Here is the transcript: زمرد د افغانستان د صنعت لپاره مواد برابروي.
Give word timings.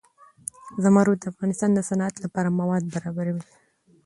زمرد 0.83 1.17
د 1.21 1.23
افغانستان 1.33 1.69
د 1.73 1.79
صنعت 1.89 2.15
لپاره 2.25 2.55
مواد 2.59 2.83
برابروي. 2.93 3.45